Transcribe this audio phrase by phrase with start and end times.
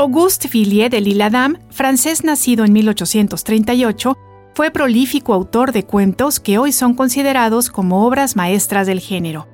[0.00, 4.16] Auguste Villiers de L'Isle-Adam, francés nacido en 1838,
[4.54, 9.46] fue prolífico autor de cuentos que hoy son considerados como obras maestras del género.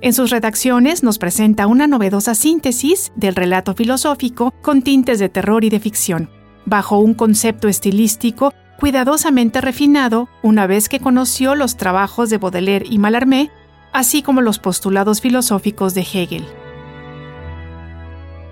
[0.00, 5.62] En sus redacciones nos presenta una novedosa síntesis del relato filosófico con tintes de terror
[5.62, 6.28] y de ficción,
[6.66, 12.98] bajo un concepto estilístico cuidadosamente refinado una vez que conoció los trabajos de Baudelaire y
[12.98, 13.52] Mallarmé,
[13.92, 16.44] así como los postulados filosóficos de Hegel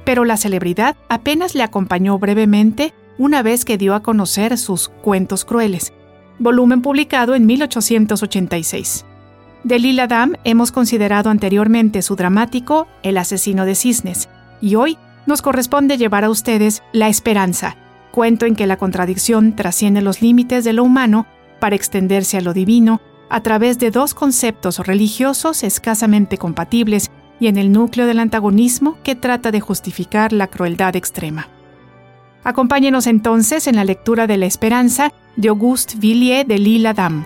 [0.05, 5.45] pero la celebridad apenas le acompañó brevemente una vez que dio a conocer sus Cuentos
[5.45, 5.93] Crueles,
[6.39, 9.05] volumen publicado en 1886.
[9.63, 14.29] De Lila Dam hemos considerado anteriormente su dramático El asesino de cisnes,
[14.63, 17.77] y hoy nos corresponde llevar a ustedes La Esperanza,
[18.11, 21.27] cuento en que la contradicción trasciende los límites de lo humano
[21.61, 27.57] para extenderse a lo divino a través de dos conceptos religiosos escasamente compatibles y en
[27.57, 31.49] el núcleo del antagonismo que trata de justificar la crueldad extrema.
[32.45, 37.25] Acompáñenos entonces en la lectura de La Esperanza de Auguste Villiers de Lille Adam.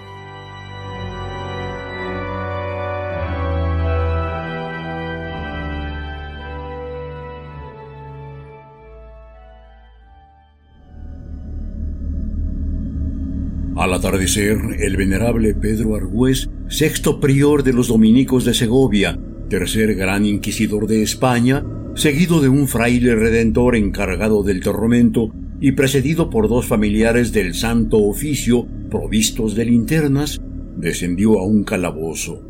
[13.76, 19.18] Al atardecer, el venerable Pedro Argüés, sexto prior de los dominicos de Segovia,
[19.58, 26.28] tercer gran inquisidor de España, seguido de un fraile redentor encargado del tormento y precedido
[26.28, 30.40] por dos familiares del Santo Oficio provistos de linternas,
[30.76, 32.42] descendió a un calabozo.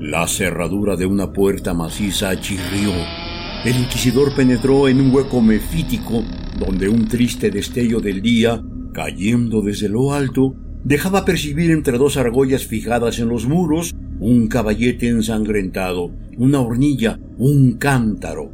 [0.00, 2.90] La cerradura de una puerta maciza chirrió.
[3.64, 6.24] El inquisidor penetró en un hueco mefítico
[6.58, 8.60] donde un triste destello del día,
[8.92, 15.08] cayendo desde lo alto, dejaba percibir entre dos argollas fijadas en los muros un caballete
[15.08, 18.52] ensangrentado, una hornilla, un cántaro.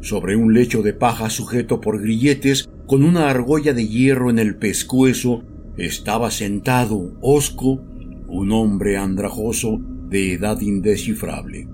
[0.00, 4.54] Sobre un lecho de paja sujeto por grilletes, con una argolla de hierro en el
[4.56, 5.42] pescuezo,
[5.76, 7.82] estaba sentado, hosco,
[8.28, 11.66] un hombre andrajoso de edad indescifrable.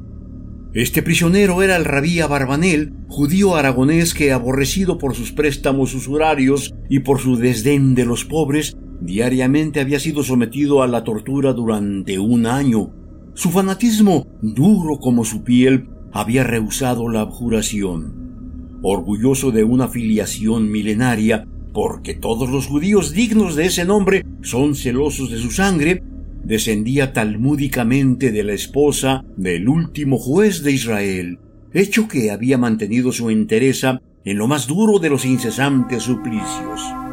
[0.72, 7.00] Este prisionero era el rabía Barbanel, judío aragonés que, aborrecido por sus préstamos usurarios y
[7.00, 12.46] por su desdén de los pobres, diariamente había sido sometido a la tortura durante un
[12.46, 13.03] año,
[13.34, 18.78] su fanatismo, duro como su piel, había rehusado la abjuración.
[18.82, 25.30] Orgulloso de una filiación milenaria, porque todos los judíos dignos de ese nombre son celosos
[25.30, 26.04] de su sangre,
[26.44, 31.38] descendía talmúdicamente de la esposa del último juez de Israel,
[31.72, 37.03] hecho que había mantenido su entereza en lo más duro de los incesantes suplicios.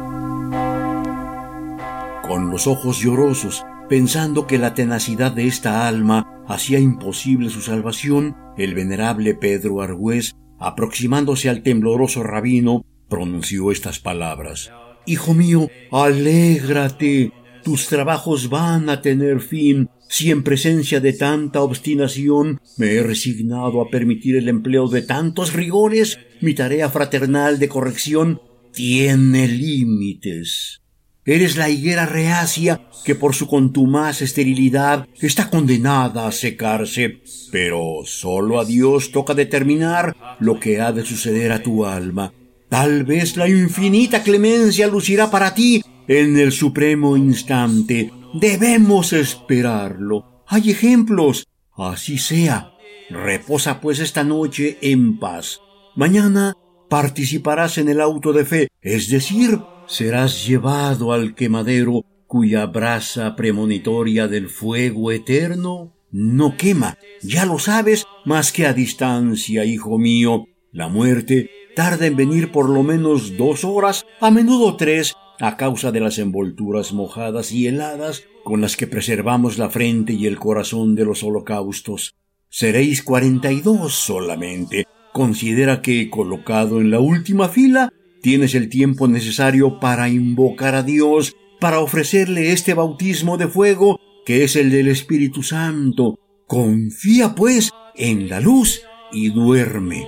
[2.32, 8.34] Con los ojos llorosos Pensando que la tenacidad de esta alma hacía imposible su salvación,
[8.56, 14.72] el venerable Pedro Argüés, aproximándose al tembloroso rabino, pronunció estas palabras.
[15.04, 17.32] Hijo mío, alégrate,
[17.62, 19.90] tus trabajos van a tener fin.
[20.08, 25.52] Si en presencia de tanta obstinación me he resignado a permitir el empleo de tantos
[25.52, 28.40] rigores, mi tarea fraternal de corrección
[28.72, 30.81] tiene límites.
[31.24, 37.22] Eres la higuera reacia que por su contumaz esterilidad está condenada a secarse,
[37.52, 42.32] pero solo a Dios toca determinar lo que ha de suceder a tu alma.
[42.68, 48.10] Tal vez la infinita clemencia lucirá para ti en el supremo instante.
[48.34, 50.42] Debemos esperarlo.
[50.48, 51.46] Hay ejemplos.
[51.76, 52.72] Así sea.
[53.10, 55.60] Reposa pues esta noche en paz.
[55.94, 56.54] Mañana
[56.88, 59.58] participarás en el auto de fe, es decir,
[59.92, 68.06] serás llevado al quemadero cuya brasa premonitoria del fuego eterno no quema, ya lo sabes,
[68.24, 70.46] más que a distancia, hijo mío.
[70.70, 75.92] La muerte tarda en venir por lo menos dos horas, a menudo tres, a causa
[75.92, 80.94] de las envolturas mojadas y heladas con las que preservamos la frente y el corazón
[80.94, 82.14] de los holocaustos.
[82.48, 84.86] Seréis cuarenta y dos solamente.
[85.12, 87.92] Considera que, colocado en la última fila,
[88.22, 94.44] Tienes el tiempo necesario para invocar a Dios, para ofrecerle este bautismo de fuego que
[94.44, 96.18] es el del Espíritu Santo.
[96.46, 100.06] Confía, pues, en la luz y duerme.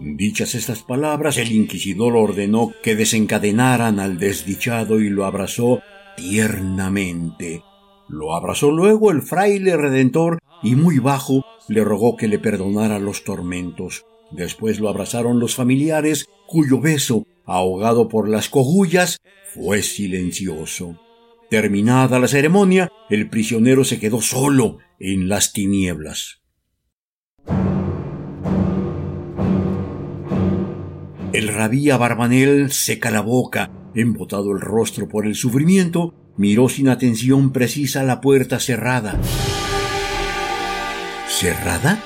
[0.00, 5.80] Dichas estas palabras, el inquisidor ordenó que desencadenaran al desdichado y lo abrazó
[6.16, 7.64] tiernamente.
[8.08, 13.24] Lo abrazó luego el fraile redentor y muy bajo le rogó que le perdonara los
[13.24, 14.04] tormentos.
[14.30, 19.18] Después lo abrazaron los familiares, cuyo beso, ahogado por las cogullas,
[19.54, 21.00] fue silencioso.
[21.50, 26.42] Terminada la ceremonia, el prisionero se quedó solo en las tinieblas.
[31.32, 37.52] El rabí Barbanel seca la boca, embotado el rostro por el sufrimiento, miró sin atención
[37.52, 39.18] precisa la puerta cerrada.
[41.40, 42.02] ¿Cerrada?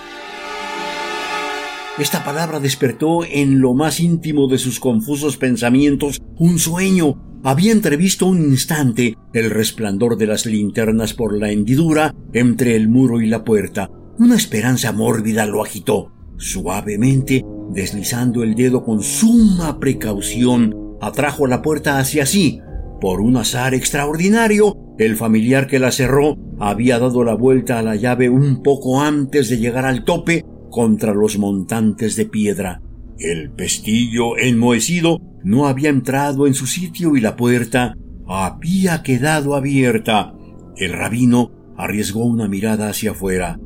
[1.98, 7.40] Esta palabra despertó en lo más íntimo de sus confusos pensamientos un sueño.
[7.42, 13.22] Había entrevisto un instante el resplandor de las linternas por la hendidura entre el muro
[13.22, 13.88] y la puerta.
[14.18, 16.12] Una esperanza mórbida lo agitó.
[16.36, 22.60] Suavemente, deslizando el dedo con suma precaución, atrajo la puerta hacia sí.
[23.00, 27.96] Por un azar extraordinario, el familiar que la cerró había dado la vuelta a la
[27.96, 32.82] llave un poco antes de llegar al tope contra los montantes de piedra.
[33.18, 37.94] El pestillo enmohecido no había entrado en su sitio y la puerta
[38.26, 40.34] había quedado abierta.
[40.76, 43.58] El rabino arriesgó una mirada hacia afuera.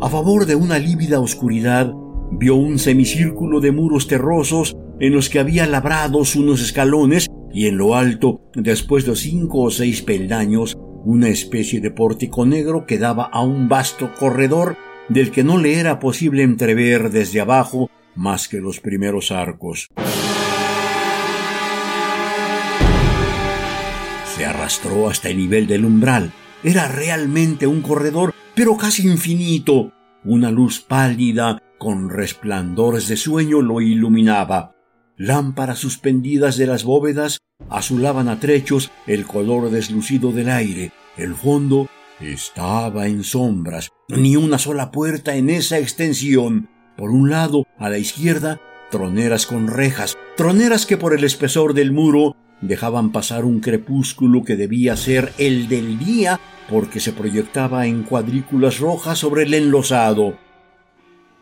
[0.00, 1.92] A favor de una lívida oscuridad,
[2.32, 7.78] vio un semicírculo de muros terrosos en los que había labrados unos escalones y en
[7.78, 13.24] lo alto, después de cinco o seis peldaños, una especie de pórtico negro que daba
[13.24, 14.76] a un vasto corredor
[15.08, 19.88] del que no le era posible entrever desde abajo más que los primeros arcos.
[24.36, 26.32] Se arrastró hasta el nivel del umbral.
[26.62, 29.92] Era realmente un corredor, pero casi infinito.
[30.24, 34.74] Una luz pálida, con resplandores de sueño, lo iluminaba.
[35.22, 40.92] Lámparas suspendidas de las bóvedas azulaban a trechos el color deslucido del aire.
[41.18, 41.90] El fondo
[42.20, 46.70] estaba en sombras, ni una sola puerta en esa extensión.
[46.96, 51.92] Por un lado, a la izquierda, troneras con rejas, troneras que por el espesor del
[51.92, 56.40] muro dejaban pasar un crepúsculo que debía ser el del día
[56.70, 60.38] porque se proyectaba en cuadrículas rojas sobre el enlosado.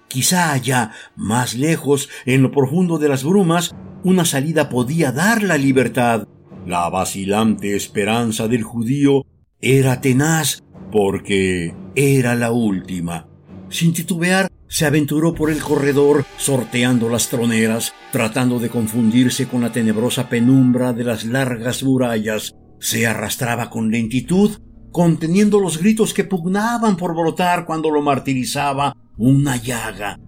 [0.09, 5.59] Quizá allá, más lejos, en lo profundo de las brumas, una salida podía dar la
[5.59, 6.27] libertad.
[6.67, 9.27] La vacilante esperanza del judío
[9.61, 13.29] era tenaz porque era la última.
[13.69, 19.73] Sin titubear, se aventuró por el corredor, sorteando las troneras, tratando de confundirse con la
[19.73, 22.55] tenebrosa penumbra de las largas murallas.
[22.79, 24.59] Se arrastraba con lentitud,
[24.93, 30.19] conteniendo los gritos que pugnaban por brotar cuando lo martirizaba una llaga.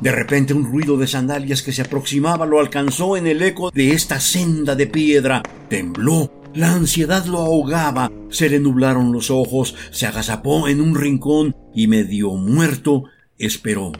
[0.00, 3.92] De repente un ruido de sandalias que se aproximaba lo alcanzó en el eco de
[3.92, 5.42] esta senda de piedra.
[5.70, 11.56] Tembló, la ansiedad lo ahogaba, se le nublaron los ojos, se agazapó en un rincón
[11.74, 13.04] y medio muerto
[13.38, 13.92] esperó.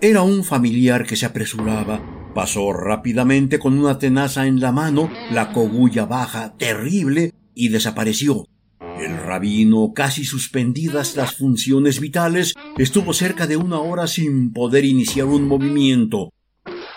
[0.00, 2.00] Era un familiar que se apresuraba.
[2.34, 8.46] Pasó rápidamente con una tenaza en la mano, la cogulla baja, terrible, y desapareció.
[8.98, 15.26] El rabino, casi suspendidas las funciones vitales, estuvo cerca de una hora sin poder iniciar
[15.26, 16.30] un movimiento.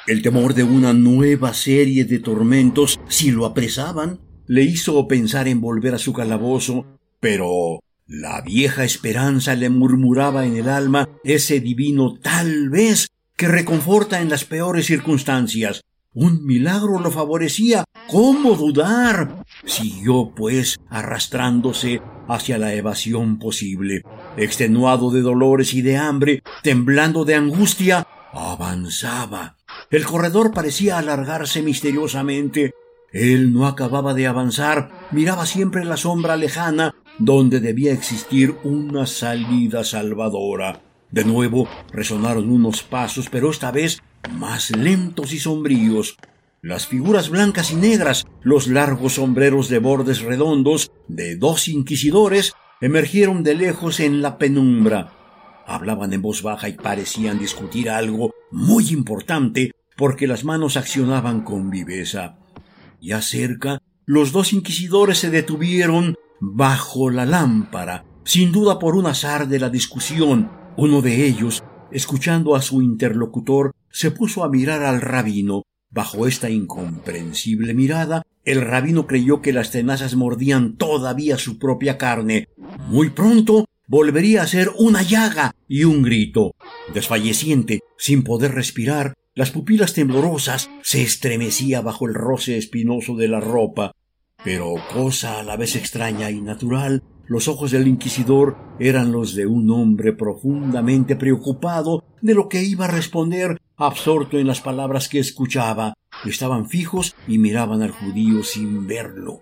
[0.06, 5.60] El temor de una nueva serie de tormentos, si lo apresaban, le hizo pensar en
[5.60, 6.86] volver a su calabozo,
[7.20, 14.22] pero la vieja esperanza le murmuraba en el alma ese divino tal vez que reconforta
[14.22, 15.82] en las peores circunstancias.
[16.19, 17.83] Un milagro lo favorecía.
[18.09, 19.45] ¿Cómo dudar?
[19.65, 24.01] Siguió, pues, arrastrándose hacia la evasión posible.
[24.36, 29.57] Extenuado de dolores y de hambre, temblando de angustia, avanzaba.
[29.91, 32.74] El corredor parecía alargarse misteriosamente.
[33.13, 39.83] Él no acababa de avanzar, miraba siempre la sombra lejana donde debía existir una salida
[39.83, 40.81] salvadora.
[41.12, 46.17] De nuevo resonaron unos pasos, pero esta vez más lentos y sombríos.
[46.62, 53.43] Las figuras blancas y negras, los largos sombreros de bordes redondos de dos inquisidores emergieron
[53.43, 55.13] de lejos en la penumbra.
[55.65, 61.69] Hablaban en voz baja y parecían discutir algo muy importante porque las manos accionaban con
[61.69, 62.38] viveza.
[63.01, 69.47] Ya cerca, los dos inquisidores se detuvieron bajo la lámpara, sin duda por un azar
[69.47, 70.50] de la discusión.
[70.77, 75.63] Uno de ellos, escuchando a su interlocutor, se puso a mirar al rabino.
[75.89, 82.50] Bajo esta incomprensible mirada, el rabino creyó que las tenazas mordían todavía su propia carne.
[82.88, 86.56] Muy pronto volvería a ser una llaga y un grito.
[86.94, 93.39] Desfalleciente, sin poder respirar, las pupilas temblorosas se estremecía bajo el roce espinoso de la
[93.39, 93.91] ropa.
[94.44, 99.46] Pero cosa a la vez extraña y natural, los ojos del inquisidor eran los de
[99.46, 105.19] un hombre profundamente preocupado de lo que iba a responder, absorto en las palabras que
[105.19, 105.93] escuchaba.
[106.25, 109.41] Estaban fijos y miraban al judío sin verlo.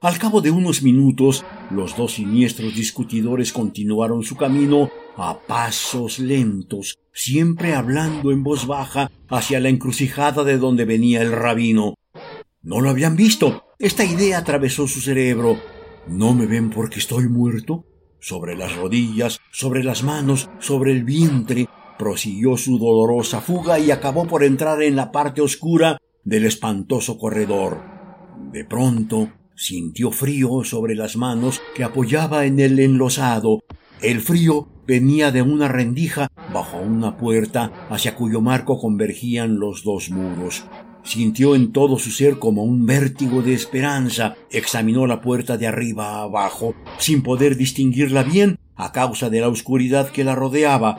[0.00, 6.98] Al cabo de unos minutos, los dos siniestros discutidores continuaron su camino a pasos lentos,
[7.12, 11.94] siempre hablando en voz baja hacia la encrucijada de donde venía el rabino.
[12.62, 13.64] No lo habían visto.
[13.78, 15.58] Esta idea atravesó su cerebro.
[16.06, 17.86] ¿No me ven porque estoy muerto?
[18.20, 21.66] Sobre las rodillas, sobre las manos, sobre el vientre,
[21.98, 27.80] prosiguió su dolorosa fuga y acabó por entrar en la parte oscura del espantoso corredor.
[28.52, 33.60] De pronto sintió frío sobre las manos que apoyaba en el enlosado.
[34.00, 40.10] El frío venía de una rendija bajo una puerta hacia cuyo marco convergían los dos
[40.10, 40.64] muros.
[41.04, 44.36] Sintió en todo su ser como un vértigo de esperanza.
[44.50, 49.48] Examinó la puerta de arriba a abajo, sin poder distinguirla bien a causa de la
[49.48, 50.98] oscuridad que la rodeaba.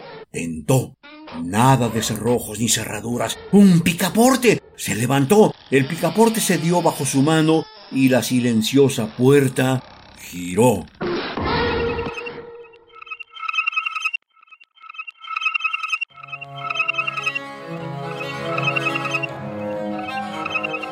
[1.44, 3.38] Nada de cerrojos ni cerraduras.
[3.52, 4.62] ¡Un picaporte!
[4.76, 5.54] Se levantó.
[5.72, 9.84] El picaporte se dio bajo su mano y la silenciosa puerta
[10.20, 10.86] giró.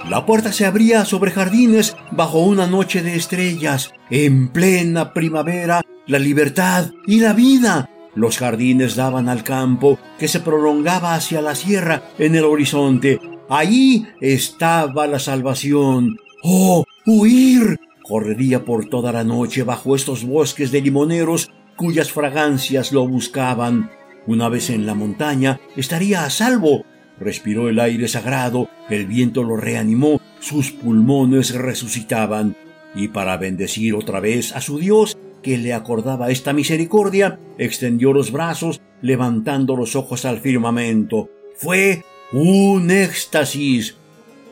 [0.09, 3.91] La puerta se abría sobre jardines bajo una noche de estrellas.
[4.09, 7.89] En plena primavera, la libertad y la vida.
[8.15, 13.19] Los jardines daban al campo que se prolongaba hacia la sierra en el horizonte.
[13.49, 16.17] Allí estaba la salvación.
[16.43, 16.85] ¡Oh!
[17.05, 17.79] ¡Huir!
[18.03, 23.89] Correría por toda la noche bajo estos bosques de limoneros cuyas fragancias lo buscaban.
[24.27, 26.85] Una vez en la montaña estaría a salvo
[27.19, 32.55] Respiró el aire sagrado, el viento lo reanimó, sus pulmones resucitaban,
[32.95, 38.31] y para bendecir otra vez a su Dios, que le acordaba esta misericordia, extendió los
[38.31, 41.29] brazos, levantando los ojos al firmamento.
[41.55, 43.95] Fue un éxtasis.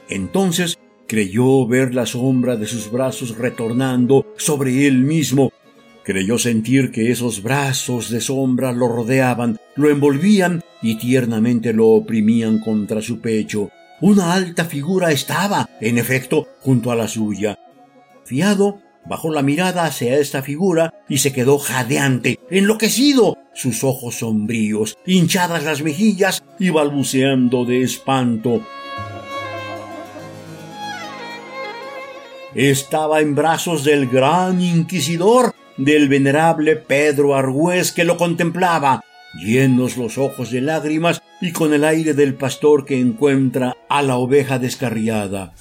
[0.09, 5.51] Entonces creyó ver la sombra de sus brazos retornando sobre él mismo,
[6.03, 12.59] Creyó sentir que esos brazos de sombra lo rodeaban, lo envolvían y tiernamente lo oprimían
[12.59, 13.69] contra su pecho.
[14.01, 17.59] Una alta figura estaba, en efecto, junto a la suya.
[18.25, 24.97] Fiado, bajó la mirada hacia esta figura y se quedó jadeante, enloquecido, sus ojos sombríos,
[25.05, 28.61] hinchadas las mejillas y balbuceando de espanto.
[32.53, 39.03] Estaba en brazos del gran inquisidor, del venerable Pedro Argüés que lo contemplaba,
[39.33, 44.17] llenos los ojos de lágrimas y con el aire del pastor que encuentra a la
[44.17, 45.53] oveja descarriada.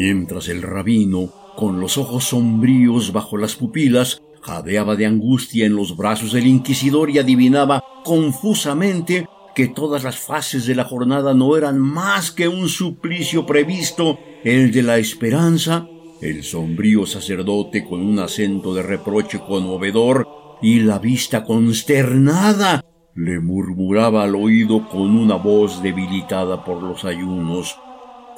[0.00, 5.96] Mientras el rabino, con los ojos sombríos bajo las pupilas, jadeaba de angustia en los
[5.96, 9.26] brazos del inquisidor y adivinaba confusamente
[9.56, 14.70] que todas las fases de la jornada no eran más que un suplicio previsto, el
[14.70, 15.88] de la esperanza,
[16.22, 20.28] el sombrío sacerdote con un acento de reproche conmovedor
[20.62, 22.84] y la vista consternada
[23.16, 27.76] le murmuraba al oído con una voz debilitada por los ayunos.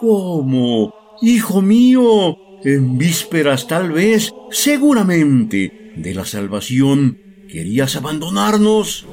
[0.01, 1.00] ¿Cómo?
[1.23, 7.19] Hijo mío, en vísperas tal vez, seguramente, de la salvación,
[7.51, 9.07] querías abandonarnos.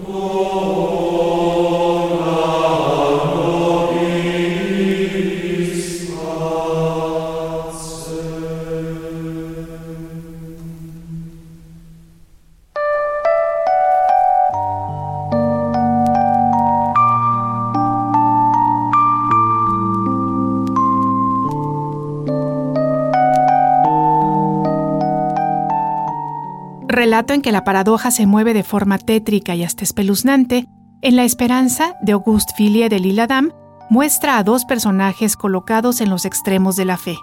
[26.97, 30.67] Relato en que la paradoja se mueve de forma tétrica y hasta espeluznante,
[31.03, 33.51] en La Esperanza de Auguste Philier de Lille-Adam,
[33.91, 37.15] muestra a dos personajes colocados en los extremos de la fe.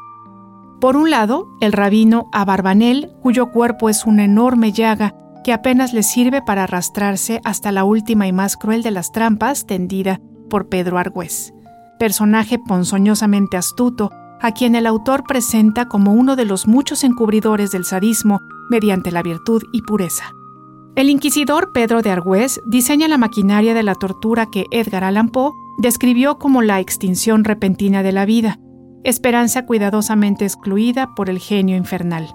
[0.81, 5.13] Por un lado, el rabino Abarbanel, cuyo cuerpo es una enorme llaga
[5.43, 9.67] que apenas le sirve para arrastrarse hasta la última y más cruel de las trampas
[9.67, 11.53] tendida por Pedro Argüés,
[11.99, 17.85] personaje ponzoñosamente astuto, a quien el autor presenta como uno de los muchos encubridores del
[17.85, 18.39] sadismo
[18.71, 20.33] mediante la virtud y pureza.
[20.97, 25.53] El inquisidor Pedro de Argüés diseña la maquinaria de la tortura que Edgar Allan Poe
[25.79, 28.61] describió como la extinción repentina de la vida,
[29.03, 32.29] esperanza cuidadosamente excluida por el genio infernal.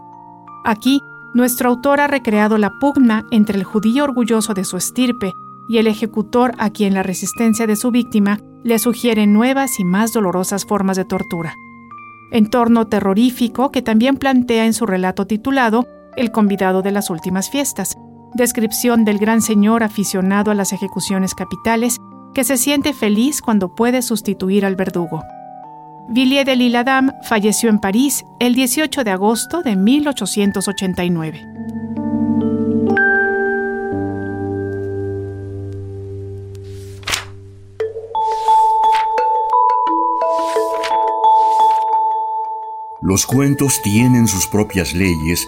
[0.66, 1.02] Aquí,
[1.34, 5.32] nuestro autor ha recreado la pugna entre el judío orgulloso de su estirpe
[5.70, 10.12] y el ejecutor a quien la resistencia de su víctima le sugiere nuevas y más
[10.12, 11.54] dolorosas formas de tortura.
[12.32, 17.98] Entorno terrorífico que también plantea en su relato titulado El convidado de las últimas fiestas,
[18.34, 21.98] descripción del gran señor aficionado a las ejecuciones capitales
[22.34, 25.24] que se siente feliz cuando puede sustituir al verdugo.
[26.10, 31.46] Villiers de L'Isle-Adam falleció en París el 18 de agosto de 1889.
[43.02, 45.48] Los cuentos tienen sus propias leyes